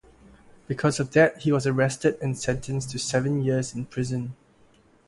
Because 0.67 0.99
of 0.99 1.11
that 1.11 1.43
he 1.43 1.51
was 1.51 1.67
arrested 1.67 2.17
and 2.23 2.35
sentenced 2.35 2.89
to 2.89 2.97
seven 2.97 3.39
years 3.43 3.75
in 3.75 3.85
prison. 3.85 4.35